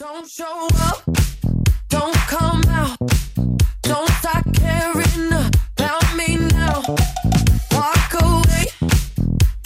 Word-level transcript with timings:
Don't 0.00 0.26
show 0.26 0.66
up, 0.88 1.02
don't 1.90 2.14
come 2.26 2.62
out, 2.70 2.96
don't 3.82 4.08
start 4.20 4.44
caring 4.54 5.30
about 5.32 6.16
me 6.16 6.36
now. 6.56 6.80
Walk 7.72 8.14
away, 8.22 8.64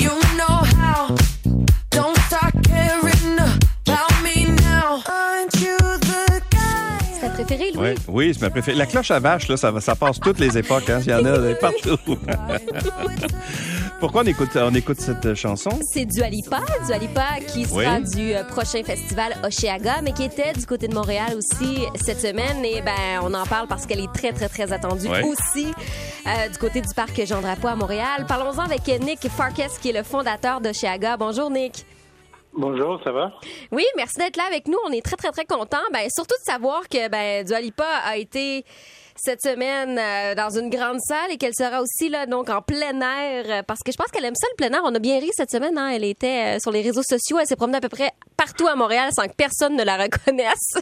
you 0.00 0.10
know 0.36 0.56
how. 0.80 1.14
Don't 1.90 2.16
start 2.26 2.52
caring 2.64 3.38
about 3.38 4.22
me 4.24 4.46
now. 4.56 5.02
Aren't 5.06 5.54
you 5.60 5.76
the 5.78 6.42
guy? 6.50 7.04
C'est 7.12 7.20
ta 7.20 7.28
préférée, 7.30 7.70
Louis? 7.72 7.90
Oui, 7.90 7.94
oui, 8.08 8.34
c'est 8.34 8.40
ma 8.42 8.50
préférée. 8.50 8.76
La 8.76 8.86
cloche 8.86 9.12
à 9.12 9.20
vache, 9.20 9.46
là, 9.48 9.56
ça, 9.56 9.70
va- 9.70 9.80
ça 9.80 9.94
passe 9.94 10.18
toutes 10.18 10.40
les 10.40 10.58
époques. 10.58 10.90
Hein. 10.90 10.98
Il 11.06 11.10
y 11.10 11.14
en 11.14 11.24
a 11.24 11.54
partout. 11.60 11.98
Pourquoi 14.00 14.22
on 14.22 14.26
écoute, 14.26 14.50
on 14.56 14.74
écoute 14.74 15.00
cette 15.00 15.34
chanson? 15.34 15.70
C'est 15.92 16.04
Dua 16.04 16.28
Lipa, 16.28 16.60
Dua 16.86 16.98
Lipa 16.98 17.40
qui 17.46 17.64
sera 17.64 17.96
Oui. 17.98 18.10
du 18.14 18.34
euh, 18.34 18.44
prochain 18.44 18.82
festival 18.84 19.32
Oceaga, 19.44 20.02
mais 20.02 20.12
qui 20.12 20.24
était 20.24 20.52
du 20.52 20.66
côté 20.66 20.88
de 20.88 20.94
Montréal 20.94 21.34
aussi 21.38 21.78
cette 21.94 22.20
semaine. 22.20 22.62
Et 22.64 22.82
ben, 22.82 23.20
on 23.22 23.32
en 23.32 23.46
parle 23.46 23.66
parce 23.66 23.86
qu'elle 23.86 24.00
est 24.00 24.12
très, 24.12 24.32
très, 24.32 24.48
très 24.48 24.72
attendue 24.72 25.08
Ouais. 25.08 25.22
aussi 25.22 25.72
euh, 26.26 26.48
du 26.48 26.58
côté 26.58 26.82
du 26.82 26.92
parc 26.94 27.18
Jean 27.24 27.40
Drapeau 27.40 27.68
à 27.68 27.76
Montréal. 27.76 28.26
Parlons-en 28.28 28.64
avec 28.64 28.86
Nick 29.00 29.26
Farkas, 29.28 29.78
qui 29.80 29.90
est 29.90 29.92
le 29.98 30.02
fondateur 30.02 30.60
d'Oceaga. 30.60 31.16
Bonjour, 31.16 31.50
Nick. 31.50 31.86
Bonjour, 32.56 33.00
ça 33.02 33.10
va? 33.10 33.32
Oui, 33.72 33.84
merci 33.96 34.18
d'être 34.18 34.36
là 34.36 34.44
avec 34.48 34.68
nous. 34.68 34.78
On 34.86 34.92
est 34.92 35.04
très, 35.04 35.16
très, 35.16 35.30
très 35.30 35.44
contents. 35.46 35.78
Ben, 35.92 36.08
surtout 36.14 36.36
de 36.46 36.52
savoir 36.52 36.82
que 36.90 37.08
ben, 37.08 37.44
Dua 37.44 37.60
Lipa 37.60 37.86
a 38.04 38.16
été 38.16 38.64
cette 39.16 39.40
semaine 39.42 39.98
euh, 39.98 40.34
dans 40.34 40.50
une 40.50 40.70
grande 40.70 41.00
salle 41.00 41.30
et 41.30 41.36
qu'elle 41.36 41.54
sera 41.54 41.80
aussi 41.80 42.08
là 42.08 42.26
donc 42.26 42.50
en 42.50 42.62
plein 42.62 43.00
air 43.00 43.44
euh, 43.48 43.62
parce 43.66 43.80
que 43.82 43.92
je 43.92 43.96
pense 43.96 44.08
qu'elle 44.08 44.24
aime 44.24 44.34
ça 44.34 44.46
le 44.52 44.56
plein 44.56 44.76
air. 44.76 44.82
On 44.84 44.94
a 44.94 44.98
bien 44.98 45.18
ri 45.18 45.28
cette 45.32 45.50
semaine. 45.50 45.78
Hein? 45.78 45.90
Elle 45.94 46.04
était 46.04 46.56
euh, 46.56 46.58
sur 46.58 46.70
les 46.70 46.82
réseaux 46.82 47.02
sociaux. 47.02 47.38
Elle 47.40 47.46
s'est 47.46 47.56
promenée 47.56 47.78
à 47.78 47.80
peu 47.80 47.88
près 47.88 48.10
partout 48.36 48.66
à 48.66 48.74
Montréal 48.74 49.10
sans 49.12 49.26
que 49.26 49.34
personne 49.36 49.76
ne 49.76 49.84
la 49.84 49.96
reconnaisse. 50.04 50.74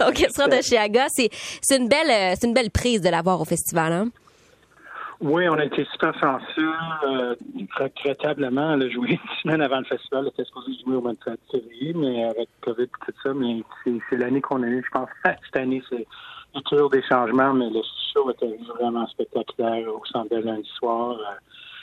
donc 0.00 0.20
elle 0.20 0.30
sera 0.30 0.48
de 0.48 0.62
chez 0.62 0.78
Aga. 0.78 1.06
C'est 1.08 1.30
c'est 1.62 1.76
une 1.76 1.88
belle 1.88 2.36
c'est 2.36 2.46
une 2.46 2.54
belle 2.54 2.70
prise 2.70 3.00
de 3.00 3.08
la 3.08 3.22
voir 3.22 3.40
au 3.40 3.44
festival. 3.44 3.92
Hein? 3.92 4.08
Oui, 5.20 5.48
on 5.48 5.54
a 5.54 5.64
été 5.64 5.84
super 5.92 6.14
sensibles. 6.20 6.74
Euh, 7.04 7.34
regrettablement, 7.78 8.74
elle 8.74 8.82
a 8.82 8.90
joué 8.90 9.12
une 9.12 9.36
semaine 9.42 9.62
avant 9.62 9.78
le 9.78 9.84
festival. 9.84 10.24
Elle 10.24 10.28
était 10.28 10.44
supposée 10.44 10.72
jouer 10.84 10.96
au 10.96 11.00
mois 11.00 11.12
de 11.12 11.38
février, 11.50 11.94
mais 11.94 12.24
avec 12.24 12.48
COVID 12.60 12.82
et 12.82 12.86
tout 12.86 13.18
ça, 13.22 13.32
mais 13.32 13.62
c'est 14.10 14.16
l'année 14.16 14.42
qu'on 14.42 14.62
a 14.62 14.66
eu, 14.66 14.84
je 14.84 14.90
pense. 14.90 15.08
Cette 15.24 15.56
année, 15.56 15.82
c'est 15.88 16.06
toujours 16.62 16.90
des 16.90 17.02
changements, 17.02 17.52
mais 17.52 17.70
le 17.70 17.80
show 18.12 18.30
était 18.30 18.58
vraiment 18.78 19.06
spectaculaire 19.08 19.88
au 19.88 20.04
Centre 20.06 20.28
Bell 20.30 20.44
lundi 20.44 20.68
soir. 20.78 21.16
Euh, 21.18 21.34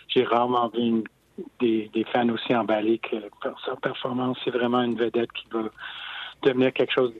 J'ai 0.07 0.23
rarement 0.23 0.69
vu 0.69 1.03
des, 1.59 2.05
fans 2.11 2.29
aussi 2.29 2.55
emballés 2.55 2.99
que 2.99 3.15
sa 3.65 3.75
performance. 3.75 4.37
C'est 4.43 4.51
vraiment 4.51 4.81
une 4.81 4.95
vedette 4.95 5.31
qui 5.31 5.45
va 5.51 5.63
devenir 6.43 6.73
quelque 6.73 6.91
chose 6.91 7.13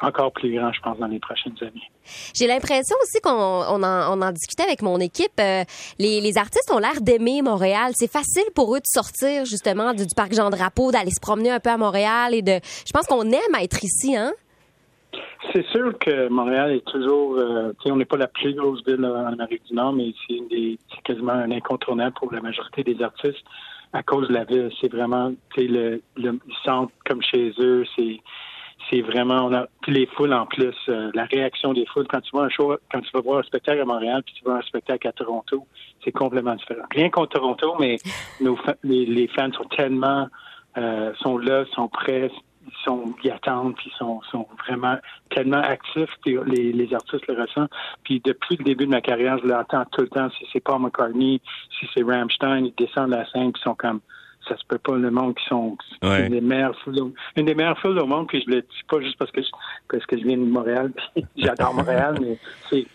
encore 0.00 0.32
plus 0.32 0.52
grand, 0.52 0.72
je 0.72 0.80
pense, 0.80 0.98
dans 0.98 1.06
les 1.06 1.20
prochaines 1.20 1.56
années. 1.60 1.88
J'ai 2.34 2.48
l'impression 2.48 2.96
aussi 3.02 3.20
qu'on 3.20 3.30
on 3.30 3.82
en, 3.82 4.32
discutait 4.32 4.64
avec 4.64 4.82
mon 4.82 4.98
équipe. 4.98 5.38
euh, 5.40 5.62
les, 5.98 6.20
les 6.20 6.36
artistes 6.36 6.70
ont 6.72 6.78
l'air 6.78 7.00
d'aimer 7.00 7.42
Montréal. 7.42 7.92
C'est 7.94 8.10
facile 8.10 8.44
pour 8.54 8.74
eux 8.74 8.80
de 8.80 8.86
sortir 8.86 9.44
justement 9.44 9.94
du, 9.94 10.06
du 10.06 10.14
parc 10.14 10.34
Jean 10.34 10.50
Drapeau, 10.50 10.90
d'aller 10.90 11.12
se 11.12 11.20
promener 11.20 11.50
un 11.50 11.60
peu 11.60 11.70
à 11.70 11.76
Montréal 11.76 12.34
et 12.34 12.42
de. 12.42 12.58
Je 12.86 12.92
pense 12.92 13.06
qu'on 13.06 13.30
aime 13.30 13.54
être 13.60 13.82
ici, 13.84 14.16
hein? 14.16 14.32
C'est 15.52 15.66
sûr 15.66 15.98
que 15.98 16.28
Montréal 16.28 16.72
est 16.72 16.86
toujours, 16.86 17.36
euh, 17.36 17.72
on 17.84 17.96
n'est 17.96 18.04
pas 18.04 18.16
la 18.16 18.26
plus 18.26 18.54
grosse 18.54 18.84
ville 18.86 19.04
en 19.04 19.26
Amérique 19.26 19.64
du 19.68 19.74
Nord, 19.74 19.92
mais 19.92 20.12
c'est 20.26 20.34
une 20.34 20.48
des, 20.48 20.78
c'est 20.90 21.02
quasiment 21.02 21.32
un 21.32 21.50
incontournable 21.50 22.14
pour 22.18 22.32
la 22.32 22.40
majorité 22.40 22.82
des 22.82 23.02
artistes 23.02 23.44
à 23.92 24.02
cause 24.02 24.28
de 24.28 24.34
la 24.34 24.44
ville. 24.44 24.70
C'est 24.80 24.90
vraiment, 24.90 25.32
le, 25.56 26.00
le, 26.16 26.38
sentent 26.64 26.92
comme 27.06 27.22
chez 27.22 27.52
eux. 27.58 27.84
C'est, 27.96 28.20
c'est 28.90 29.00
vraiment, 29.00 29.46
on 29.46 29.54
a 29.54 29.66
puis 29.82 29.92
les 29.92 30.06
foules 30.06 30.32
en 30.32 30.46
plus, 30.46 30.74
euh, 30.88 31.10
la 31.14 31.24
réaction 31.24 31.72
des 31.72 31.86
foules 31.86 32.06
quand 32.08 32.20
tu 32.20 32.30
vois 32.32 32.44
un 32.44 32.48
show, 32.48 32.76
quand 32.90 33.00
tu 33.00 33.10
vas 33.12 33.20
voir 33.20 33.38
un 33.40 33.42
spectacle 33.42 33.80
à 33.80 33.84
Montréal 33.84 34.22
puis 34.24 34.34
tu 34.34 34.44
vois 34.44 34.58
un 34.58 34.62
spectacle 34.62 35.08
à 35.08 35.12
Toronto, 35.12 35.66
c'est 36.04 36.12
complètement 36.12 36.54
différent. 36.54 36.84
Rien 36.90 37.10
contre 37.10 37.38
Toronto, 37.38 37.74
mais 37.80 37.96
nos, 38.40 38.56
les, 38.84 39.06
les 39.06 39.28
fans 39.28 39.52
sont 39.52 39.64
tellement, 39.64 40.28
euh, 40.76 41.12
sont 41.20 41.38
là, 41.38 41.64
sont 41.74 41.88
prêts, 41.88 42.30
ils 42.66 42.84
sont, 42.84 43.14
ils 43.22 43.30
attendent, 43.30 43.74
puis 43.76 43.90
ils 43.94 43.96
sont, 43.98 44.20
sont 44.30 44.46
vraiment 44.66 44.96
tellement 45.30 45.60
actifs, 45.62 46.10
les, 46.24 46.72
les 46.72 46.94
artistes 46.94 47.26
le 47.28 47.40
ressentent. 47.40 47.70
Puis 48.04 48.20
depuis 48.24 48.56
le 48.56 48.64
début 48.64 48.86
de 48.86 48.90
ma 48.90 49.00
carrière, 49.00 49.38
je 49.38 49.46
l'entends 49.46 49.84
tout 49.92 50.02
le 50.02 50.08
temps. 50.08 50.28
Si 50.30 50.46
c'est 50.52 50.60
Paul 50.60 50.80
McCartney, 50.82 51.40
si 51.78 51.86
c'est 51.94 52.02
Rammstein, 52.02 52.66
ils 52.66 52.74
descendent 52.76 53.10
la 53.10 53.24
scène, 53.30 53.52
ils 53.54 53.60
sont 53.62 53.74
comme 53.74 54.00
ça 54.48 54.56
se 54.56 54.64
peut 54.68 54.78
pas 54.78 54.94
le 54.96 55.10
monde 55.10 55.34
qui 55.34 55.44
sont 55.46 55.76
Ouais. 56.04 56.26
une 56.26 56.32
des 56.32 56.40
meilleures 56.40 56.78
foules 56.80 57.00
au, 57.00 57.12
une 57.36 57.46
des 57.46 57.54
meilleures 57.56 57.78
foules 57.80 57.98
au 57.98 58.06
monde 58.06 58.28
puis 58.28 58.44
je 58.46 58.50
le 58.54 58.62
dis 58.62 58.82
pas 58.88 59.00
juste 59.00 59.18
parce 59.18 59.32
que 59.32 59.42
je, 59.42 59.48
parce 59.90 60.06
que 60.06 60.16
je 60.16 60.22
viens 60.22 60.36
de 60.36 60.44
Montréal 60.44 60.92
j'adore 61.36 61.74
Montréal 61.74 62.16
mais 62.20 62.38
c'est, 62.70 62.86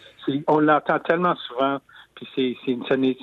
on 0.47 0.59
l'entend 0.59 0.99
tellement 0.99 1.35
souvent 1.35 1.79
puis 2.15 2.25
c'est 2.35 2.55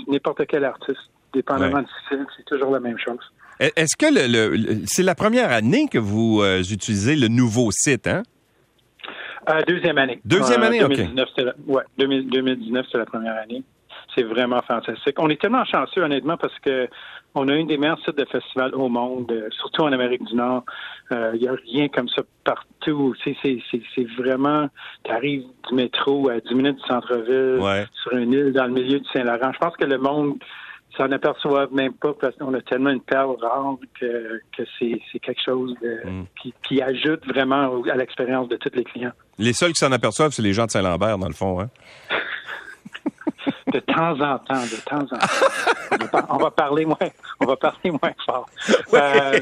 n'importe 0.09 0.47
quel 0.47 0.65
artiste 0.65 1.09
dépendamment 1.33 1.77
Ouais. 1.79 1.85
du 1.85 1.91
style 2.05 2.27
c'est 2.37 2.45
toujours 2.45 2.71
la 2.73 2.81
même 2.81 2.99
chose 2.99 3.19
Est-ce 3.61 3.97
que 3.97 4.07
le, 4.13 4.57
le- 4.57 4.83
c'est 4.87 5.03
la 5.03 5.15
première 5.15 5.51
année 5.51 5.89
que 5.91 5.99
vous 5.99 6.41
euh, 6.43 6.61
utilisez 6.63 7.17
le 7.17 7.29
nouveau 7.29 7.71
site, 7.73 8.07
hein? 8.07 8.23
Euh, 9.51 9.63
deuxième 9.67 9.99
année. 9.99 10.21
Deuxième 10.25 10.63
année, 10.63 10.83
OK. 10.85 10.91
2019, 10.91 11.29
c'est 11.37 11.45
la, 11.45 11.53
ouais, 11.67 11.83
2000 11.99 12.29
2019, 12.29 12.87
c'est 12.93 12.99
la 12.99 13.07
première 13.07 13.37
année. 13.37 13.63
C'est 14.15 14.23
vraiment 14.25 14.61
fantastique. 14.67 15.15
On 15.19 15.29
est 15.31 15.41
tellement 15.41 15.65
chanceux, 15.65 16.03
honnêtement, 16.03 16.37
parce 16.37 16.57
que 16.61 16.89
on 17.35 17.47
a 17.49 17.55
une 17.55 17.67
des 17.67 17.77
meilleurs 17.79 18.01
sites 18.05 18.17
de 18.19 18.25
festival 18.25 18.75
au 18.75 18.89
monde, 18.89 19.31
euh, 19.31 19.49
surtout 19.53 19.83
en 19.83 19.93
Amérique 19.93 20.25
du 20.25 20.35
Nord. 20.35 20.65
Euh, 21.13 21.31
Il 21.35 21.41
n'y 21.43 21.49
a 21.49 21.53
rien 21.53 21.89
comme 21.89 22.09
ça 22.09 22.23
partout. 22.45 23.15
C'est, 23.25 23.37
c'est, 23.43 23.59
c'est, 23.71 23.81
c'est 23.95 24.07
vraiment, 24.19 24.69
tu 25.05 25.11
arrives 25.13 25.45
du 25.69 25.75
métro 25.75 26.29
à 26.31 26.41
10 26.41 26.55
minutes 26.55 26.77
du 26.77 26.83
centre-ville, 26.87 27.59
Ouais. 27.61 27.87
sur 28.03 28.13
une 28.17 28.33
île 28.33 28.53
dans 28.53 28.65
le 28.67 28.73
milieu 28.73 28.99
du 28.99 29.09
Saint-Laurent. 29.13 29.53
Je 29.53 29.59
pense 29.59 29.77
que 29.77 29.85
le 29.85 29.99
monde 29.99 30.39
s'en 30.97 31.11
aperçoit 31.13 31.69
même 31.71 31.93
pas 31.93 32.13
parce 32.15 32.35
qu'on 32.37 32.53
a 32.55 32.61
tellement 32.61 32.91
une 32.91 33.01
perle 33.01 33.37
rare 33.41 33.77
que, 34.01 34.41
que 34.57 34.63
c'est, 34.79 35.01
quelque 35.21 35.41
chose 35.45 35.75
de- 35.83 36.09
Mm. 36.09 36.27
qui, 36.41 36.55
qui 36.63 36.83
ajoute 36.83 37.25
vraiment 37.27 37.83
à 37.85 37.95
l'expérience 37.97 38.49
de 38.49 38.57
tous 38.57 38.71
les 38.75 38.85
clients. 38.85 39.13
Les 39.39 39.53
seuls 39.53 39.73
qui 39.73 39.79
s'en 39.85 39.93
aperçoivent, 39.93 40.31
c'est 40.33 40.43
les 40.43 40.53
gens 40.53 40.67
de 40.67 40.71
Saint-Lambert, 40.71 41.19
dans 41.19 41.29
le 41.29 41.35
fond, 41.35 41.61
hein? 41.61 41.69
De 43.73 43.81
temps 43.81 44.13
en 44.21 44.39
temps, 44.39 44.63
de 44.63 44.83
temps 44.85 45.03
en 45.03 45.07
temps. 45.19 45.27
on, 45.93 45.97
va 45.99 46.09
par- 46.09 46.27
on 46.31 46.37
va 46.39 46.51
parler 46.51 46.87
moins, 46.87 46.97
on 47.41 47.45
va 47.47 47.57
parler 47.57 47.91
moins 47.91 48.13
fort. 48.25 48.49
Euh, 48.95 49.39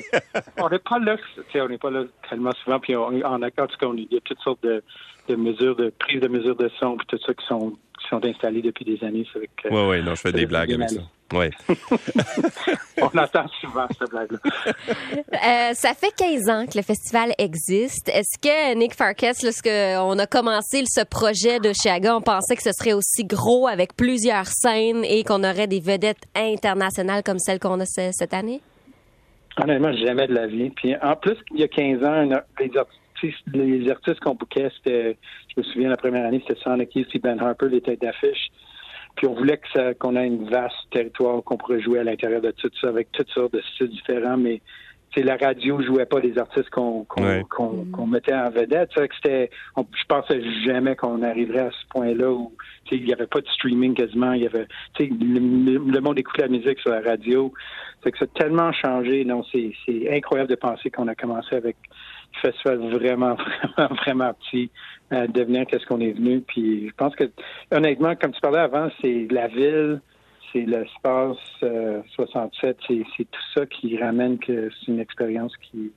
on 0.58 0.68
n'est 0.68 0.80
pas 0.80 0.98
là, 0.98 1.16
tu 1.16 1.42
sais, 1.52 1.60
on 1.60 1.68
n'est 1.68 1.78
pas 1.78 1.90
là 1.90 2.02
tellement 2.28 2.50
souvent, 2.64 2.80
puis 2.80 2.96
on, 2.96 3.06
en 3.24 3.40
accord, 3.42 3.64
en 3.64 3.68
tout 3.68 3.76
cas, 3.78 3.86
on- 3.86 3.94
il 3.94 4.08
y 4.10 4.16
a 4.16 4.20
toutes 4.20 4.40
sortes 4.40 4.62
de, 4.64 4.82
de 5.28 5.36
mesures, 5.36 5.76
de 5.76 5.92
prise 5.98 6.20
de 6.20 6.26
mesures 6.28 6.56
de 6.56 6.68
son, 6.80 6.96
puis 6.96 7.06
tout 7.06 7.18
ça 7.24 7.32
qui 7.34 7.46
sont, 7.46 7.78
qui 8.02 8.08
sont 8.08 8.24
installées 8.24 8.62
depuis 8.62 8.84
des 8.84 9.02
années. 9.04 9.24
Fait 9.32 9.48
que, 9.62 9.68
Oui, 9.68 9.96
oui, 9.98 10.02
non, 10.04 10.14
je 10.14 10.20
fais 10.20 10.32
des 10.32 10.46
blagues 10.46 10.72
avec 10.72 10.90
ça. 10.90 11.00
Oui. 11.32 11.46
On 13.02 13.18
entend 13.18 13.46
souvent 13.60 13.86
cette 13.98 14.10
blague-là. 14.10 14.38
Euh, 15.34 15.74
ça 15.74 15.92
fait 15.94 16.12
15 16.16 16.48
ans 16.48 16.66
que 16.66 16.76
le 16.78 16.82
festival 16.82 17.32
existe. 17.38 18.08
Est-ce 18.08 18.38
que 18.40 18.74
Nick 18.74 18.94
Farkas, 18.94 19.34
lorsqu'on 19.42 20.18
a 20.18 20.26
commencé 20.26 20.84
ce 20.86 21.04
projet 21.04 21.58
de 21.58 21.72
Chiaga, 21.72 22.16
on 22.16 22.20
pensait 22.20 22.54
que 22.56 22.62
ce 22.62 22.70
serait 22.72 22.92
aussi 22.92 23.24
gros 23.24 23.66
avec 23.66 23.94
plusieurs 23.96 24.46
scènes 24.46 25.04
et 25.04 25.24
qu'on 25.24 25.42
aurait 25.42 25.66
des 25.66 25.80
vedettes 25.80 26.24
internationales 26.36 27.22
comme 27.24 27.38
celles 27.40 27.58
qu'on 27.58 27.80
a 27.80 27.86
ce- 27.86 28.10
cette 28.12 28.32
année? 28.34 28.60
Honnêtement, 29.60 29.92
jamais 29.96 30.26
de 30.28 30.34
la 30.34 30.46
vie. 30.46 30.70
Puis 30.70 30.94
en 31.02 31.16
plus, 31.16 31.36
il 31.52 31.60
y 31.60 31.64
a 31.64 31.68
15 31.68 32.04
ans, 32.04 32.22
les 32.60 32.76
artistes, 32.76 33.00
les 33.52 33.90
artistes 33.90 34.20
qu'on 34.20 34.34
bouquait, 34.34 34.70
c'était, 34.76 35.16
je 35.48 35.60
me 35.60 35.62
souviens, 35.64 35.88
la 35.90 35.96
première 35.96 36.26
année, 36.26 36.42
c'était 36.46 36.60
Sonic 36.60 36.94
Youth 36.94 37.14
et 37.14 37.18
Ben 37.18 37.38
Harper, 37.40 37.68
les 37.68 37.80
têtes 37.80 38.00
d'affiche. 38.02 38.48
Puis 39.16 39.26
on 39.26 39.34
voulait 39.34 39.56
que 39.56 39.68
ça, 39.74 39.94
qu'on 39.94 40.14
ait 40.16 40.26
une 40.26 40.48
vaste 40.50 40.76
territoire 40.90 41.42
qu'on 41.42 41.56
pourrait 41.56 41.80
jouer 41.80 42.00
à 42.00 42.04
l'intérieur 42.04 42.42
de 42.42 42.50
tout 42.50 42.70
ça, 42.80 42.88
avec 42.88 43.10
toutes 43.12 43.30
sortes 43.30 43.52
de 43.54 43.62
styles 43.74 43.88
différents, 43.88 44.36
mais 44.36 44.60
la 45.16 45.36
radio 45.36 45.80
jouait 45.80 46.04
pas 46.04 46.20
les 46.20 46.36
artistes 46.38 46.68
qu'on 46.68 47.06
Ouais. 47.18 47.42
mettait 48.06 48.34
en 48.34 48.50
vedette. 48.50 48.90
C'était, 48.94 49.48
je 49.78 50.04
pensais 50.06 50.42
jamais 50.66 50.94
qu'on 50.94 51.22
arriverait 51.22 51.60
à 51.60 51.70
ce 51.70 51.86
point-là 51.88 52.30
où 52.30 52.52
il 52.92 53.08
y 53.08 53.14
avait 53.14 53.26
pas 53.26 53.40
de 53.40 53.48
streaming 53.48 53.94
quasiment. 53.94 54.34
Il 54.34 54.42
y 54.42 54.46
avait, 54.46 54.66
tu 54.92 55.04
sais, 55.06 55.10
le, 55.10 55.78
le- 55.90 56.00
monde 56.02 56.18
écoute 56.18 56.36
la 56.36 56.48
musique 56.48 56.78
sur 56.80 56.90
la 56.90 57.00
radio. 57.00 57.50
C'est 58.04 58.12
que 58.12 58.18
ça 58.18 58.26
a 58.26 58.38
tellement 58.38 58.70
changé. 58.72 59.24
Non, 59.24 59.42
c'est, 59.50 59.72
c'est 59.86 60.14
incroyable 60.14 60.50
de 60.50 60.56
penser 60.56 60.90
qu'on 60.90 61.08
a 61.08 61.14
commencé 61.14 61.56
avec 61.56 61.76
un 62.36 62.50
festival 62.50 62.78
vraiment, 62.90 63.36
vraiment, 63.76 63.94
vraiment 63.94 64.34
petit 64.34 64.70
à 65.10 65.26
devenir 65.26 65.66
qu'est-ce 65.66 65.86
qu'on 65.86 66.00
est 66.00 66.12
venu. 66.12 66.40
Puis 66.40 66.88
je 66.88 66.94
pense 66.94 67.14
que, 67.14 67.24
honnêtement, 67.70 68.14
comme 68.16 68.32
tu 68.32 68.40
parlais 68.40 68.60
avant, 68.60 68.88
c'est 69.00 69.26
la 69.30 69.48
ville, 69.48 70.00
c'est 70.52 70.66
l'espace 70.66 71.36
euh, 71.62 72.02
67, 72.14 72.78
c'est, 72.86 73.02
c'est 73.16 73.30
tout 73.30 73.42
ça 73.54 73.66
qui 73.66 73.96
ramène 73.98 74.38
que 74.38 74.70
c'est 74.70 74.92
une 74.92 75.00
expérience 75.00 75.56
qui 75.58 75.92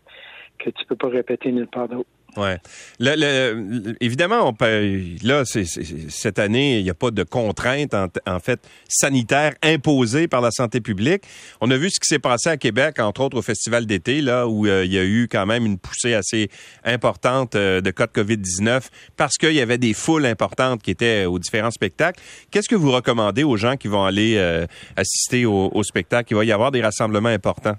que 0.57 0.69
tu 0.69 0.85
peux 0.85 0.97
pas 0.97 1.07
répéter 1.07 1.51
nulle 1.53 1.67
part 1.67 1.87
d'autre. 1.87 2.09
Ouais. 2.37 2.57
Le- 2.99 3.15
le- 3.15 3.95
évidemment, 4.01 4.47
on 4.47 4.53
peut, 4.53 5.01
là, 5.23 5.43
cette 5.45 6.39
année, 6.39 6.77
il 6.77 6.83
n'y 6.83 6.89
a 6.89 6.93
pas 6.93 7.11
de 7.11 7.23
contraintes, 7.23 7.93
en, 7.93 8.07
en 8.27 8.39
fait, 8.39 8.59
sanitaires 8.87 9.53
imposées 9.63 10.27
par 10.27 10.41
la 10.41 10.51
santé 10.51 10.79
publique. 10.79 11.23
On 11.59 11.71
a 11.71 11.77
vu 11.77 11.89
ce 11.89 11.99
qui 11.99 12.07
s'est 12.07 12.19
passé 12.19 12.49
à 12.49 12.57
Québec, 12.57 12.99
entre 12.99 13.21
autres 13.21 13.37
au 13.37 13.41
Festival 13.41 13.85
d'été, 13.85 14.21
là, 14.21 14.47
où 14.47 14.67
euh, 14.67 14.85
il 14.85 14.93
y 14.93 14.99
a 14.99 15.03
eu 15.03 15.27
quand 15.29 15.45
même 15.45 15.65
une 15.65 15.77
poussée 15.79 16.13
assez 16.13 16.49
importante 16.83 17.55
euh, 17.55 17.81
de 17.81 17.91
cas 17.91 18.05
de 18.07 18.11
COVID-19 18.11 18.83
parce 19.17 19.37
qu'il 19.37 19.53
y 19.53 19.61
avait 19.61 19.77
des 19.77 19.93
foules 19.93 20.25
importantes 20.25 20.81
qui 20.83 20.91
étaient 20.91 21.25
aux 21.25 21.39
différents 21.39 21.71
spectacles. 21.71 22.21
Qu'est-ce 22.51 22.69
que 22.69 22.75
vous 22.75 22.91
recommandez 22.91 23.43
aux 23.43 23.57
gens 23.57 23.75
qui 23.75 23.87
vont 23.87 24.03
aller 24.05 24.35
euh, 24.37 24.65
assister 24.95 25.45
au, 25.45 25.71
au 25.73 25.83
spectacle? 25.83 26.31
Il 26.33 26.35
va 26.35 26.45
y 26.45 26.51
avoir 26.51 26.71
des 26.71 26.81
rassemblements 26.81 27.29
importants. 27.29 27.77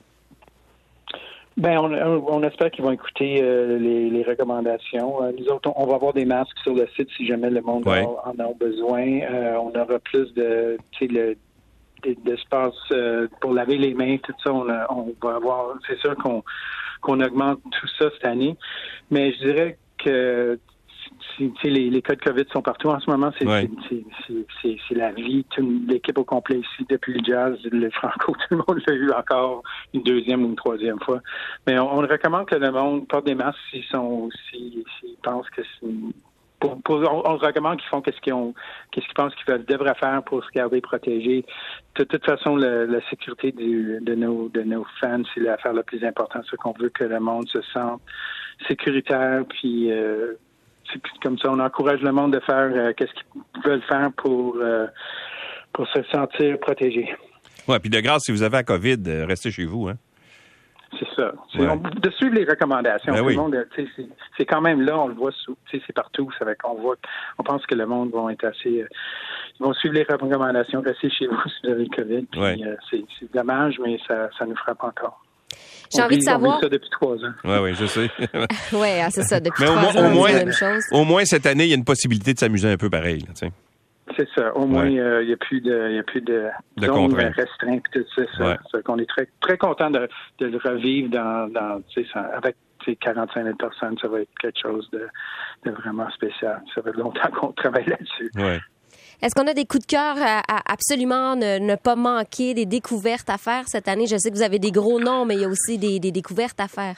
Ben, 1.56 1.78
on, 1.78 1.92
on 2.28 2.42
espère 2.42 2.70
qu'ils 2.70 2.84
vont 2.84 2.92
écouter 2.92 3.40
euh, 3.42 3.78
les, 3.78 4.08
les 4.08 4.22
recommandations. 4.22 5.22
Euh, 5.22 5.32
nous 5.38 5.46
autres, 5.48 5.70
on, 5.76 5.82
on 5.82 5.86
va 5.86 5.96
avoir 5.96 6.12
des 6.12 6.24
masques 6.24 6.56
sur 6.62 6.74
le 6.74 6.86
site 6.96 7.08
si 7.16 7.26
jamais 7.26 7.50
le 7.50 7.60
monde 7.60 7.86
Ouais. 7.86 8.02
en, 8.04 8.18
en 8.24 8.38
a 8.38 8.52
besoin. 8.54 9.20
Euh, 9.22 9.56
on 9.56 9.70
aura 9.78 9.98
plus 9.98 10.32
de, 10.34 10.78
tu 10.92 11.06
sais, 11.06 11.12
le 11.12 11.36
d'espace 12.24 12.72
euh, 12.92 13.28
pour 13.42 13.52
laver 13.52 13.76
les 13.76 13.92
mains, 13.92 14.16
tout 14.22 14.32
ça. 14.42 14.54
On, 14.54 14.66
a- 14.70 14.86
on 14.90 15.12
va 15.22 15.36
avoir, 15.36 15.74
c'est 15.86 15.98
sûr 15.98 16.14
qu'on 16.16 16.42
qu'on 17.02 17.20
augmente 17.20 17.60
tout 17.78 17.88
ça 17.98 18.10
cette 18.14 18.24
année. 18.24 18.56
Mais 19.10 19.32
je 19.32 19.38
dirais 19.44 19.78
que 20.02 20.58
les, 21.64 21.90
les 21.90 22.02
cas 22.02 22.14
de 22.14 22.20
COVID 22.20 22.44
sont 22.52 22.62
partout 22.62 22.88
en 22.88 23.00
ce 23.00 23.10
moment. 23.10 23.30
C'est 23.38 23.46
Ouais. 23.46 23.68
c'est- 23.88 24.04
c'est- 24.26 24.46
c'est- 24.62 24.76
c'est 24.88 24.94
la 24.94 25.12
vie. 25.12 25.44
L'équipe 25.88 26.18
au 26.18 26.24
complet 26.24 26.58
ici, 26.58 26.86
depuis 26.88 27.14
le 27.14 27.20
jazz, 27.24 27.58
le 27.70 27.90
franco, 27.90 28.32
tout 28.48 28.54
le 28.54 28.56
monde 28.58 28.80
l'a 28.86 28.94
eu 28.94 29.10
encore 29.12 29.62
une 29.94 30.02
deuxième 30.02 30.44
ou 30.44 30.48
une 30.48 30.56
troisième 30.56 30.98
fois. 31.00 31.20
Mais 31.66 31.78
on, 31.78 31.92
on 31.98 32.00
recommande 32.00 32.46
que 32.46 32.56
le 32.56 32.70
monde 32.70 33.06
porte 33.08 33.26
des 33.26 33.34
masques 33.34 33.58
s'ils 33.70 33.84
sont 33.84 34.28
s'ils 34.50 34.84
s'ils 35.00 35.16
pensent 35.22 35.48
que 35.50 35.62
c'est 35.80 35.86
pour, 36.60 36.80
pour- 36.82 36.96
on, 36.98 37.22
on 37.26 37.36
recommande 37.38 37.78
qu'ils 37.78 37.88
font 37.88 38.02
qu'est-ce 38.02 38.20
qu'ils 38.20 38.34
ont 38.34 38.52
qu'est-ce 38.92 39.06
qu'ils 39.06 39.14
pensent 39.14 39.34
qu'ils 39.36 39.64
devraient 39.64 39.94
faire 39.94 40.22
pour 40.24 40.44
se 40.44 40.50
garder 40.54 40.82
protégés. 40.82 41.44
De 41.96 42.04
toute 42.04 42.24
façon, 42.24 42.54
le- 42.56 42.84
la 42.84 43.00
sécurité 43.08 43.50
du- 43.52 43.98
de 44.02 44.14
nos 44.14 44.48
de 44.50 44.60
nos 44.62 44.84
fans, 45.00 45.22
c'est 45.34 45.40
l'affaire 45.40 45.72
la 45.72 45.82
plus 45.82 46.04
importante. 46.04 46.44
C'est 46.50 46.56
qu'on 46.58 46.72
veut 46.78 46.90
que 46.90 47.04
le 47.04 47.18
monde 47.18 47.48
se 47.48 47.62
sente 47.72 48.02
sécuritaire, 48.68 49.44
puis 49.48 49.90
euh, 49.90 50.34
comme 51.22 51.38
ça, 51.38 51.50
on 51.50 51.58
encourage 51.60 52.00
le 52.02 52.12
monde 52.12 52.32
de 52.32 52.40
faire 52.40 52.70
euh, 52.74 52.92
qu'est-ce 52.96 53.12
qu'ils 53.12 53.62
veulent 53.64 53.82
faire 53.82 54.10
pour 54.16 54.56
euh, 54.56 54.86
pour 55.72 55.86
se 55.88 56.02
sentir 56.04 56.58
protégé. 56.58 57.14
Ouais, 57.68 57.78
puis 57.78 57.90
de 57.90 58.00
grâce, 58.00 58.24
si 58.24 58.32
vous 58.32 58.42
avez 58.42 58.56
la 58.56 58.62
COVID, 58.64 58.96
euh, 59.06 59.26
restez 59.26 59.50
chez 59.50 59.64
vous, 59.64 59.88
hein. 59.88 59.94
C'est 60.98 61.06
ça. 61.14 61.32
Ouais. 61.56 61.68
on- 61.68 61.76
de 61.76 62.10
suivre 62.10 62.34
les 62.34 62.44
recommandations. 62.44 63.12
Ben 63.12 63.22
oui. 63.22 63.36
c'est- 64.36 64.44
quand 64.44 64.60
même 64.60 64.80
là, 64.80 64.98
on 64.98 65.06
le 65.06 65.14
voit 65.14 65.30
c'est 65.70 65.92
partout. 65.92 66.28
Fait 66.36 66.56
qu'on 66.60 66.74
voit, 66.74 66.96
on 67.38 67.44
pense 67.44 67.64
que 67.64 67.76
le 67.76 67.86
monde 67.86 68.10
va 68.12 68.32
être 68.32 68.44
assez, 68.44 68.82
euh, 68.82 68.88
ils 69.60 69.62
vont 69.62 69.72
suivre 69.74 69.94
les 69.94 70.02
recommandations, 70.02 70.80
rester 70.80 71.08
chez 71.10 71.28
vous 71.28 71.36
si 71.46 71.54
vous 71.66 71.70
avez 71.70 71.84
le 71.84 71.90
COVID. 71.96 72.26
Ouais. 72.36 72.56
euh, 72.66 72.74
c'est 72.90 73.32
dommage, 73.32 73.78
mais 73.78 74.00
ça, 74.08 74.30
ça 74.36 74.44
nous 74.46 74.56
frappe 74.56 74.82
encore. 74.82 75.22
J'ai 75.94 76.02
envie 76.02 76.18
de 76.18 76.22
vit- 76.22 76.28
on 76.28 76.38
vit 76.38 76.42
savoir. 76.44 76.60
ça 76.60 76.68
depuis 76.68 76.90
trois 76.90 77.16
ans. 77.16 77.32
Oui, 77.44 77.56
oui, 77.62 77.74
je 77.74 77.86
sais. 77.86 78.08
Ouais, 78.76 79.00
ah, 79.04 79.08
c'est 79.10 79.22
ça. 79.24 79.40
Depuis 79.40 79.64
Mais 79.64 79.66
trois 79.66 79.96
ans, 80.02 80.06
au 80.06 80.10
moins- 80.10 80.32
la 80.32 80.44
même 80.44 80.52
chose. 80.52 80.84
Au 80.92 81.04
moins, 81.04 81.24
cette 81.24 81.46
année, 81.46 81.64
il 81.64 81.70
y 81.70 81.72
a 81.72 81.76
une 81.76 81.84
possibilité 81.84 82.32
de 82.34 82.38
s'amuser 82.38 82.70
un 82.70 82.76
peu 82.76 82.88
pareil. 82.90 83.20
là, 83.20 83.28
tu 83.34 83.46
sais. 83.46 83.52
C'est 84.16 84.28
ça. 84.36 84.54
Au 84.56 84.66
moins, 84.66 84.88
Ouais. 84.90 84.98
euh, 84.98 85.22
il 85.22 85.28
n'y 85.28 85.32
a 85.32 85.36
plus 85.36 85.60
de, 85.60 85.88
il 85.90 85.96
y 85.96 85.98
a 85.98 86.02
plus 86.02 86.20
de, 86.20 86.48
De 86.76 86.86
zones 86.86 87.10
contraintes. 87.10 87.34
restreintes, 87.34 87.84
tout 87.92 88.04
ça. 88.16 88.22
ça. 88.38 88.44
Ouais. 88.44 88.56
Ça 88.70 88.78
fait 88.78 88.82
qu'on 88.84 88.98
est 88.98 89.08
très, 89.08 89.28
très 89.40 89.56
content 89.56 89.90
de, 89.90 90.08
de 90.40 90.46
le 90.46 90.58
revivre 90.58 91.10
dans, 91.10 91.48
dans, 91.52 91.80
ça- 92.12 92.20
avec 92.36 92.56
tu 92.84 92.92
sais, 92.92 92.96
45 92.96 93.44
000 93.44 93.56
personnes. 93.56 93.96
Ça 94.00 94.08
va 94.08 94.20
être 94.20 94.30
quelque 94.40 94.58
chose 94.60 94.88
de, 94.92 95.06
de 95.66 95.70
vraiment 95.70 96.08
spécial. 96.10 96.60
Ça 96.74 96.82
fait 96.82 96.92
longtemps 96.96 97.30
qu'on 97.40 97.52
travaille 97.52 97.86
là-dessus. 97.86 98.30
Ouais. 98.36 98.58
Est-ce 99.22 99.34
qu'on 99.34 99.46
a 99.46 99.54
des 99.54 99.66
coups 99.66 99.86
de 99.86 99.90
cœur 99.90 100.16
à, 100.18 100.40
à 100.48 100.72
absolument 100.72 101.36
ne, 101.36 101.58
ne 101.58 101.76
pas 101.76 101.96
manquer, 101.96 102.54
des 102.54 102.66
découvertes 102.66 103.28
à 103.28 103.36
faire 103.38 103.64
cette 103.66 103.88
année? 103.88 104.06
Je 104.06 104.16
sais 104.16 104.30
que 104.30 104.34
vous 104.34 104.42
avez 104.42 104.58
des 104.58 104.70
gros 104.70 104.98
noms, 104.98 105.24
mais 105.26 105.34
il 105.34 105.42
y 105.42 105.44
a 105.44 105.48
aussi 105.48 105.78
des, 105.78 105.98
des 106.00 106.10
découvertes 106.10 106.60
à 106.60 106.68
faire. 106.68 106.96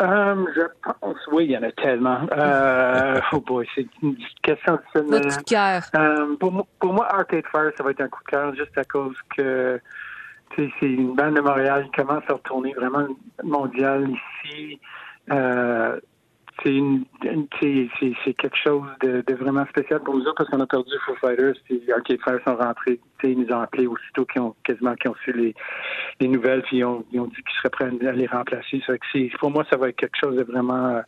Euh, 0.00 0.46
je 0.56 0.62
pense, 0.82 1.16
oui, 1.30 1.44
il 1.44 1.50
y 1.52 1.56
en 1.56 1.62
a 1.62 1.70
tellement. 1.72 2.18
Euh, 2.32 3.20
oh 3.32 3.40
boy, 3.40 3.68
c'est 3.74 3.86
une 4.02 4.16
question 4.42 4.78
de 4.94 5.00
Votre 5.00 5.28
coup 5.28 5.44
de 5.44 5.44
cœur. 5.44 5.82
Euh, 5.94 6.36
pour, 6.40 6.50
moi, 6.50 6.66
pour 6.80 6.92
moi, 6.92 7.06
Arcade 7.14 7.44
Fire, 7.52 7.70
ça 7.76 7.84
va 7.84 7.90
être 7.90 8.00
un 8.00 8.08
coup 8.08 8.22
de 8.24 8.30
cœur 8.30 8.54
juste 8.54 8.76
à 8.76 8.84
cause 8.84 9.16
que 9.36 9.80
c'est 10.56 10.70
une 10.82 11.14
bande 11.14 11.36
de 11.36 11.40
Montréal 11.40 11.84
qui 11.84 12.02
commence 12.02 12.24
à 12.28 12.34
retourner 12.34 12.72
vraiment 12.74 13.06
mondiale 13.42 14.08
ici. 14.10 14.80
Euh, 15.30 15.98
c'est 16.64 18.34
quelque 18.34 18.56
chose 18.56 18.86
de, 19.00 19.22
de 19.26 19.34
vraiment 19.34 19.66
spécial 19.66 20.00
pour 20.00 20.14
nous 20.14 20.22
autres 20.22 20.34
parce 20.36 20.50
qu'on 20.50 20.60
a 20.60 20.66
perdu 20.66 20.90
Foo 21.04 21.14
Fighters 21.16 21.54
puis 21.64 21.82
Arcade 21.92 22.40
sont 22.46 22.56
rentrés. 22.56 23.00
Ils 23.24 23.38
nous 23.38 23.52
ont 23.52 23.60
appelés 23.60 23.86
aussitôt 23.86 24.24
qu'ils 24.24 24.42
ont 24.42 24.54
quasiment 24.64 24.94
qu'ils 24.94 25.10
ont 25.10 25.16
su 25.24 25.32
les, 25.32 25.54
les 26.20 26.28
nouvelles 26.28 26.62
puis 26.62 26.78
ils 26.78 26.84
ont, 26.84 27.04
ils 27.12 27.20
ont 27.20 27.26
dit 27.26 27.36
qu'ils 27.36 27.56
seraient 27.58 27.70
prêts 27.70 28.08
à 28.08 28.12
les 28.12 28.26
remplacer. 28.26 28.82
Ça 28.86 28.94
fait 28.94 29.28
que 29.28 29.38
pour 29.38 29.50
moi, 29.50 29.64
ça 29.70 29.76
va 29.76 29.88
être 29.88 29.96
quelque 29.96 30.16
chose 30.20 30.36
de 30.36 30.42
vraiment 30.42 31.00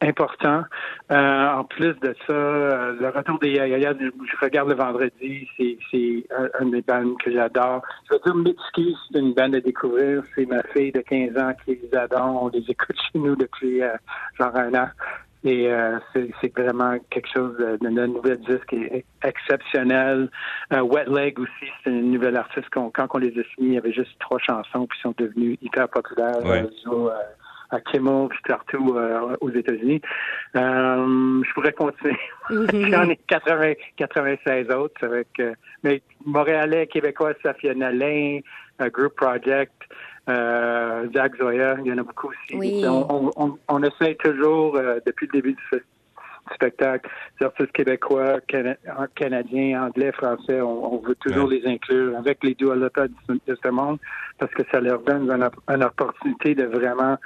important. 0.00 0.62
Euh, 1.10 1.48
en 1.48 1.64
plus 1.64 1.94
de 2.00 2.14
ça, 2.26 2.32
euh, 2.32 2.96
le 3.00 3.08
retour 3.08 3.38
des 3.40 3.50
Yaya, 3.52 3.94
je 3.98 4.36
regarde 4.44 4.68
le 4.68 4.74
vendredi, 4.76 5.48
c'est 5.58 6.24
un, 6.60 6.66
des 6.66 6.82
bandes 6.82 7.16
que 7.22 7.30
j'adore. 7.32 7.82
Je 8.08 8.14
veux 8.14 8.20
dire, 8.24 8.34
Mitski, 8.36 8.96
c'est 9.12 9.18
une 9.18 9.34
bande 9.34 9.56
à 9.56 9.60
découvrir. 9.60 10.22
C'est 10.34 10.46
ma 10.46 10.62
fille 10.74 10.92
de 10.92 11.00
15 11.00 11.36
ans 11.38 11.52
qui 11.64 11.78
les 11.82 11.98
adore. 11.98 12.44
On 12.44 12.48
les 12.48 12.64
écoute 12.68 12.96
chez 13.12 13.18
nous 13.18 13.34
depuis 13.36 13.82
euh, 13.82 13.90
genre 14.38 14.54
un 14.54 14.72
an. 14.74 14.88
Et 15.44 15.68
euh, 15.72 15.98
c'est 16.14 16.52
vraiment 16.58 16.96
quelque 17.10 17.28
chose 17.32 17.56
de, 17.58 17.76
de 17.80 17.88
notre 17.88 18.12
nouvel 18.12 18.38
disque 18.40 18.72
est 18.72 19.04
exceptionnel. 19.24 20.28
Euh, 20.72 20.80
Wet 20.80 21.04
Leg 21.08 21.38
aussi, 21.38 21.70
c'est 21.84 21.90
une 21.90 22.10
nouvelle 22.10 22.36
artiste. 22.36 22.68
qu'on- 22.70 22.90
quand 22.90 23.06
on 23.14 23.18
les 23.18 23.28
a 23.30 23.42
signés, 23.54 23.68
il 23.68 23.72
y 23.74 23.78
avait 23.78 23.92
juste 23.92 24.18
trois 24.18 24.38
chansons 24.40 24.88
ils 24.92 25.00
sont 25.00 25.14
devenus 25.16 25.56
hyper 25.62 25.88
populaires. 25.88 26.44
Ouais. 26.44 26.68
À 27.70 27.80
Kimmel 27.80 28.28
puis 28.28 28.40
partout 28.46 28.94
euh, 28.96 29.36
aux 29.40 29.50
États-Unis. 29.50 30.00
Euh, 30.56 31.42
je 31.44 31.52
pourrais 31.54 31.72
continuer. 31.72 32.16
J'en 32.50 33.08
ai 33.08 33.16
80, 33.28 33.72
96 33.96 34.70
autres. 34.70 35.04
Avec, 35.04 35.28
euh, 35.40 35.52
mais 35.82 36.02
Montréalais, 36.24 36.86
Québécois, 36.86 37.32
Safia 37.42 37.74
Nolin, 37.74 38.40
euh, 38.80 38.88
Group 38.90 39.14
Project, 39.16 39.72
euh, 40.28 41.06
Zach 41.14 41.36
Zoya, 41.36 41.76
il 41.80 41.86
y 41.86 41.92
en 41.92 41.98
a 41.98 42.02
beaucoup 42.02 42.28
aussi. 42.28 42.56
Oui. 42.56 42.82
On, 42.86 43.06
on, 43.10 43.30
on, 43.36 43.58
on 43.68 43.82
essaie 43.82 44.14
toujours, 44.16 44.76
euh, 44.76 44.98
depuis 45.06 45.26
le 45.26 45.32
début 45.32 45.52
du 45.54 45.62
spectacle, 46.54 47.10
des 47.38 47.46
artistes 47.46 47.72
québécois, 47.72 48.40
cana- 48.46 48.76
canadiens, 49.14 49.84
anglais, 49.84 50.12
français, 50.12 50.60
on, 50.60 50.94
on 50.94 50.98
veut 50.98 51.14
toujours 51.16 51.48
les 51.48 51.66
inclure 51.66 52.16
avec 52.16 52.42
les 52.42 52.54
dualités 52.54 53.02
de, 53.28 53.38
de 53.46 53.58
ce 53.62 53.68
monde 53.68 53.98
parce 54.38 54.52
que 54.52 54.62
ça 54.72 54.80
leur 54.80 55.00
donne 55.00 55.30
une, 55.30 55.48
une 55.74 55.84
opportunité 55.84 56.54
de 56.54 56.64
vraiment 56.64 57.18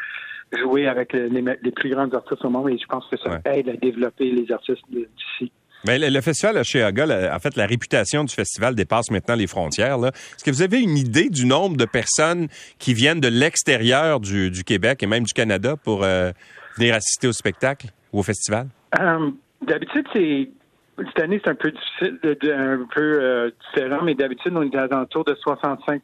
jouer 0.58 0.87
avec 0.87 1.12
les, 1.12 1.31
plus 1.72 1.90
grands 1.90 2.08
artistes 2.10 2.44
au 2.44 2.50
monde 2.50 2.70
et 2.70 2.78
je 2.78 2.87
pense 2.87 3.04
que 3.10 3.16
ça 3.16 3.31
Ouais. 3.31 3.58
aide 3.58 3.69
à 3.69 3.72
développer 3.76 4.31
les 4.31 4.50
artistes 4.52 4.82
d'ici. 4.90 5.50
Mais 5.87 5.99
le, 5.99 6.11
le 6.11 6.21
festival 6.21 6.56
à 6.59 6.62
Cheaga, 6.62 7.06
la- 7.06 7.35
en 7.35 7.38
fait, 7.40 7.56
la 7.56 7.66
réputation 7.66 8.23
du 8.23 8.32
festival 8.32 8.75
dépasse 8.76 9.11
maintenant 9.11 9.35
les 9.35 9.49
frontières. 9.49 9.97
Est-ce 10.04 10.44
que 10.44 10.50
vous 10.50 10.62
avez 10.62 10.80
une 10.80 10.97
idée 10.97 11.28
du 11.28 11.44
nombre 11.44 11.76
de 11.76 11.85
personnes 11.87 12.47
qui 12.78 12.94
viennent 12.94 13.21
de 13.21 13.26
l'extérieur 13.28 14.21
du, 14.21 14.50
du 14.50 14.62
Québec 14.62 15.02
et 15.02 15.06
même 15.06 15.25
du 15.25 15.32
Canada 15.32 15.75
pour 15.76 16.04
euh, 16.04 16.30
venir 16.78 16.94
assister 16.94 17.26
au 17.26 17.32
spectacle 17.32 17.88
ou 18.12 18.21
au 18.21 18.23
festival? 18.23 18.68
Euh, 19.00 19.30
d'habitude, 19.66 20.06
c'est 20.12 20.50
cette 20.99 21.21
année, 21.21 21.40
c'est 21.42 21.50
un 21.50 21.54
peu 21.56 21.73
difficile, 21.73 22.18
de- 22.23 22.37
de- 22.40 22.52
un 22.52 22.87
peu 22.94 23.00
euh, 23.21 23.50
différent, 23.75 24.04
mais 24.04 24.14
d'habitude, 24.14 24.52
on 24.54 24.62
est 24.62 24.76
à 24.76 24.87
l'entour 24.87 25.25
de 25.25 25.35
65 25.35 26.02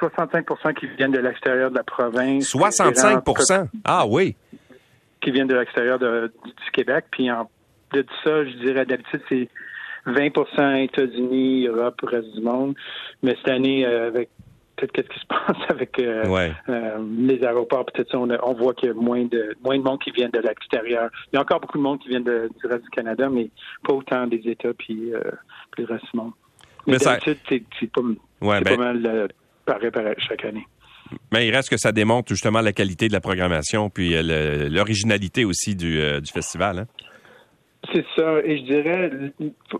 65% 0.00 0.74
qui 0.74 0.86
viennent 0.98 1.12
de 1.12 1.18
l'extérieur 1.18 1.70
de 1.70 1.76
la 1.76 1.84
province. 1.84 2.50
65% 2.54 3.68
Ah 3.84 4.04
oui. 4.06 4.36
qui 5.20 5.30
viennent 5.30 5.48
de 5.48 5.56
l'extérieur 5.56 5.98
du 5.98 6.30
Québec. 6.72 7.06
Puis 7.10 7.30
en 7.30 7.48
de 7.92 8.04
ça, 8.24 8.44
je 8.44 8.50
dirais 8.64 8.84
d'habitude, 8.84 9.22
c'est 9.28 9.48
20% 10.06 10.84
États-Unis, 10.84 11.66
Europe, 11.66 12.00
reste 12.02 12.34
du 12.34 12.40
monde. 12.40 12.74
Mais 13.22 13.34
cette 13.36 13.48
année, 13.48 13.86
euh, 13.86 14.08
avec 14.08 14.28
tout 14.76 14.86
ce 14.94 15.00
qui 15.02 15.18
se 15.20 15.26
passe 15.28 15.56
avec 15.70 15.98
euh, 16.00 16.26
Ouais. 16.28 16.52
euh, 16.68 16.98
les 17.18 17.42
aéroports, 17.44 17.86
peut-être 17.86 18.10
ça, 18.10 18.18
on, 18.18 18.28
on 18.30 18.54
voit 18.54 18.74
qu'il 18.74 18.88
y 18.88 18.90
a 18.90 18.94
moins 18.94 19.24
de 19.24 19.56
moins 19.64 19.78
de 19.78 19.82
monde 19.82 20.00
qui 20.00 20.10
vient 20.10 20.28
de 20.28 20.38
l'extérieur. 20.40 21.10
Il 21.32 21.36
y 21.36 21.38
a 21.38 21.42
encore 21.42 21.60
beaucoup 21.60 21.78
de 21.78 21.82
monde 21.82 21.98
qui 22.00 22.08
vient 22.08 22.20
de- 22.20 22.50
du 22.60 22.66
reste 22.66 22.84
du 22.84 22.90
Canada, 22.90 23.28
mais 23.30 23.48
pas 23.84 23.94
autant 23.94 24.26
des 24.26 24.42
États 24.44 24.74
puis, 24.74 25.12
puis 25.72 25.84
le 25.84 25.92
reste 25.92 26.04
du 26.12 26.16
monde. 26.18 26.32
Mais, 26.86 26.92
Mais 26.94 26.98
ça- 26.98 27.12
d'habitude, 27.12 27.38
c'est 27.48 27.62
c'est 27.80 27.90
pas, 27.90 28.02
Ouais, 28.42 28.60
ben- 28.60 28.76
pas 28.76 28.82
mal 28.92 29.28
pareil 29.66 29.90
chaque 30.18 30.44
année. 30.44 30.66
Mais 31.32 31.46
il 31.46 31.54
reste 31.54 31.68
que 31.70 31.76
ça 31.76 31.92
démontre 31.92 32.28
justement 32.30 32.60
la 32.60 32.72
qualité 32.72 33.06
de 33.08 33.12
la 33.12 33.20
programmation 33.20 33.90
puis 33.90 34.14
euh, 34.16 34.68
l'originalité 34.68 35.44
aussi 35.44 35.76
du, 35.76 36.00
euh, 36.00 36.20
du 36.20 36.32
festival. 36.32 36.80
hein. 36.80 36.86
C'est 37.94 38.04
ça. 38.16 38.40
Et 38.42 38.58
je 38.58 38.62
dirais, 38.64 39.10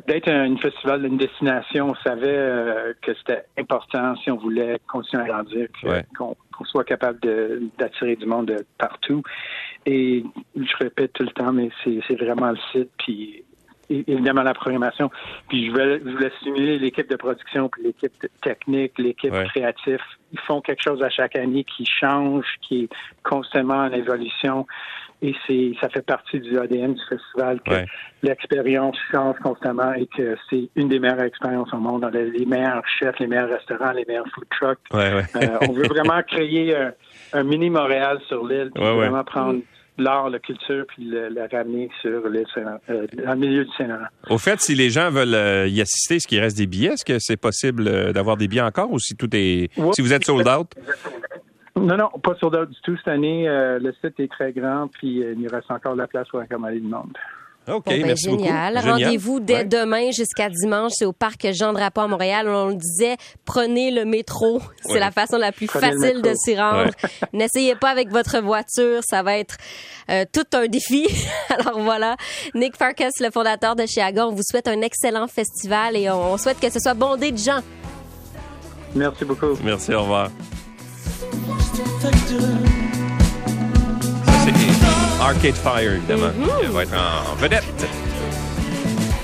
d'être 0.06 0.28
un 0.28 0.56
festival, 0.58 1.04
une 1.06 1.16
destination, 1.16 1.88
on 1.90 1.94
savait 2.08 2.28
euh, 2.28 2.92
que 3.02 3.12
c'était 3.14 3.42
important 3.58 4.14
si 4.22 4.30
on 4.30 4.36
voulait 4.36 4.78
continuer 4.86 5.24
à 5.24 5.26
grandir, 5.26 5.66
Ouais. 5.82 6.04
qu'on 6.16 6.36
soit 6.66 6.84
capable 6.84 7.18
d'attirer 7.78 8.14
du 8.14 8.26
monde 8.26 8.46
de 8.46 8.64
partout. 8.78 9.22
Et 9.86 10.22
je 10.54 10.76
répète 10.78 11.14
tout 11.14 11.24
le 11.24 11.30
temps, 11.30 11.52
mais 11.52 11.68
c'est 11.82 12.14
vraiment 12.14 12.50
le 12.52 12.58
site, 12.70 12.90
puis 13.04 13.42
évidemment 13.90 14.42
la 14.42 14.54
programmation. 14.54 15.10
Puis 15.48 15.66
je 15.66 15.70
voulais, 15.70 16.00
je 16.04 16.10
voulais 16.10 16.32
stimuler 16.40 16.78
l'équipe 16.78 17.08
de 17.10 17.16
production, 17.16 17.68
puis 17.68 17.82
l'équipe 17.84 18.12
technique, 18.42 18.92
l'équipe 18.98 19.32
Ouais. 19.32 19.44
créative. 19.46 19.98
Ils 20.32 20.40
font 20.40 20.60
quelque 20.60 20.82
chose 20.82 21.02
à 21.02 21.10
chaque 21.10 21.36
année 21.36 21.64
qui 21.64 21.84
change, 21.86 22.44
qui 22.62 22.84
est 22.84 22.88
constamment 23.22 23.74
en 23.84 23.92
évolution. 23.92 24.66
Et 25.22 25.34
c'est 25.46 25.72
ça 25.80 25.88
fait 25.88 26.04
partie 26.04 26.40
du 26.40 26.58
ADN 26.58 26.92
du 26.92 27.00
festival 27.08 27.60
que 27.62 27.70
Ouais. 27.70 27.86
l'expérience 28.22 28.96
change 29.10 29.36
constamment 29.42 29.92
et 29.94 30.06
que 30.06 30.36
c'est 30.50 30.68
une 30.76 30.88
des 30.88 30.98
meilleures 30.98 31.22
expériences 31.22 31.72
au 31.72 31.78
monde. 31.78 32.04
On 32.04 32.08
a 32.08 32.10
les 32.10 32.44
meilleurs 32.44 32.86
chefs, 32.86 33.18
les 33.18 33.26
meilleurs 33.26 33.48
restaurants, 33.48 33.92
les 33.92 34.04
meilleurs 34.06 34.26
food 34.34 34.44
trucks. 34.50 34.78
Ouais. 34.92 35.22
Euh, 35.36 35.58
on 35.68 35.72
veut 35.72 35.86
vraiment 35.88 36.20
créer 36.26 36.76
un, 36.76 36.92
un 37.32 37.42
mini 37.44 37.70
Montréal 37.70 38.18
sur 38.28 38.46
l'île, 38.46 38.70
vraiment 38.74 39.24
prendre 39.24 39.60
l'art, 39.98 40.30
la 40.30 40.38
culture, 40.38 40.84
puis 40.88 41.04
le, 41.04 41.28
ramener 41.50 41.90
sur 42.00 42.10
euh, 42.10 43.06
dans 43.24 43.32
le 43.32 43.36
milieu 43.36 43.64
du 43.64 43.70
Saint-Laurent. 43.76 44.06
Au 44.28 44.38
fait, 44.38 44.60
si 44.60 44.74
les 44.74 44.90
gens 44.90 45.10
veulent 45.10 45.34
euh, 45.34 45.68
y 45.68 45.80
assister, 45.80 46.16
est-ce 46.16 46.26
qu'il 46.26 46.40
reste 46.40 46.56
des 46.56 46.66
billets? 46.66 46.92
Est-ce 46.92 47.04
que 47.04 47.18
c'est 47.18 47.36
possible 47.36 47.88
euh, 47.88 48.12
d'avoir 48.12 48.36
des 48.36 48.48
billets 48.48 48.62
encore 48.62 48.90
ou 48.90 48.98
si 48.98 49.16
tout 49.16 49.28
est. 49.32 49.70
Si 49.92 50.02
vous 50.02 50.12
êtes 50.12 50.24
sold 50.24 50.46
out? 50.48 50.74
Non, 51.76 51.96
non, 51.96 52.08
pas 52.22 52.34
sur 52.36 52.50
d'autres 52.50 52.70
du 52.70 52.80
tout 52.82 52.96
cette 52.96 53.08
année. 53.08 53.46
Euh, 53.48 53.78
le 53.78 53.92
site 54.02 54.18
est 54.18 54.30
très 54.30 54.52
grand, 54.52 54.88
puis 54.88 55.22
euh, 55.22 55.34
il 55.38 55.46
reste 55.48 55.70
encore 55.70 55.92
de 55.92 55.98
la 55.98 56.06
place 56.06 56.26
pour 56.28 56.40
accommoder 56.40 56.80
le 56.80 56.88
monde. 56.88 57.12
OK, 57.68 57.84
Bon, 57.86 57.90
ben, 57.90 58.06
merci 58.06 58.24
génial. 58.30 58.74
beaucoup. 58.74 58.86
Génial. 58.86 58.90
Rendez-vous 59.06 59.40
dès 59.40 59.54
Ouais. 59.54 59.64
demain 59.64 60.10
jusqu'à 60.12 60.48
dimanche. 60.48 60.92
C'est 60.96 61.04
au 61.04 61.12
parc 61.12 61.46
Jean 61.52 61.72
Drapeau 61.72 62.02
à 62.02 62.06
Montréal. 62.08 62.48
On 62.48 62.68
le 62.68 62.74
disait, 62.74 63.16
prenez 63.44 63.90
le 63.90 64.04
métro. 64.04 64.60
C'est 64.84 64.92
Ouais. 64.92 65.00
la 65.00 65.10
façon 65.10 65.36
la 65.36 65.50
plus 65.52 65.66
Prenez 65.66 65.92
facile 65.92 66.22
de 66.22 66.32
s'y 66.34 66.56
rendre. 66.56 66.90
N'essayez 67.32 67.74
pas 67.74 67.90
avec 67.90 68.10
votre 68.10 68.38
voiture. 68.40 69.00
Ça 69.08 69.22
va 69.24 69.36
être 69.38 69.56
euh, 70.10 70.24
tout 70.32 70.44
un 70.54 70.66
défi. 70.68 71.06
Alors 71.48 71.80
voilà. 71.80 72.16
Nick 72.54 72.76
Farkas, 72.76 73.10
le 73.20 73.30
fondateur 73.32 73.74
de 73.74 73.84
Chiaga, 73.86 74.26
on 74.28 74.32
vous 74.32 74.42
souhaite 74.48 74.68
un 74.68 74.80
excellent 74.82 75.26
festival 75.26 75.96
et 75.96 76.08
on 76.10 76.34
on 76.34 76.38
souhaite 76.38 76.60
que 76.60 76.70
ce 76.70 76.78
soit 76.80 76.94
bondé 76.94 77.32
de 77.32 77.38
gens. 77.38 77.60
Merci 78.94 79.24
beaucoup. 79.24 79.56
Merci, 79.62 79.92
au 79.94 80.02
revoir. 80.02 80.30
Arcade 85.26 85.56
Fire, 85.56 85.92
évidemment, 85.92 86.30
qui 86.60 86.66
va 86.66 86.82
être 86.84 86.94
en 86.94 87.34
vedette. 87.34 87.64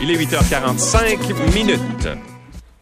Il 0.00 0.10
est 0.10 0.16
8h45 0.16 1.54
minutes. 1.54 2.08